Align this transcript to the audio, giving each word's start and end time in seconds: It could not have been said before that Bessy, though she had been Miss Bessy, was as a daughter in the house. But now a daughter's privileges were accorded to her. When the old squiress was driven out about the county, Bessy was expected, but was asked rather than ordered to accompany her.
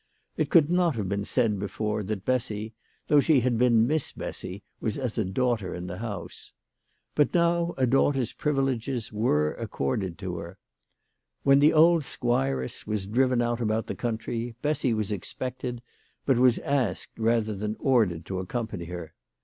It 0.35 0.49
could 0.49 0.71
not 0.71 0.95
have 0.95 1.07
been 1.07 1.25
said 1.25 1.59
before 1.59 2.01
that 2.01 2.25
Bessy, 2.25 2.73
though 3.05 3.19
she 3.19 3.41
had 3.41 3.59
been 3.59 3.85
Miss 3.85 4.11
Bessy, 4.11 4.63
was 4.79 4.97
as 4.97 5.15
a 5.15 5.23
daughter 5.23 5.75
in 5.75 5.85
the 5.85 5.99
house. 5.99 6.53
But 7.13 7.35
now 7.35 7.75
a 7.77 7.85
daughter's 7.85 8.33
privileges 8.33 9.13
were 9.13 9.53
accorded 9.53 10.17
to 10.17 10.37
her. 10.37 10.57
When 11.43 11.59
the 11.59 11.73
old 11.73 12.03
squiress 12.03 12.87
was 12.87 13.05
driven 13.05 13.43
out 13.43 13.61
about 13.61 13.85
the 13.85 13.93
county, 13.93 14.55
Bessy 14.63 14.91
was 14.91 15.11
expected, 15.11 15.83
but 16.25 16.39
was 16.39 16.57
asked 16.57 17.19
rather 17.19 17.53
than 17.53 17.75
ordered 17.79 18.25
to 18.25 18.39
accompany 18.39 18.85
her. 18.85 19.13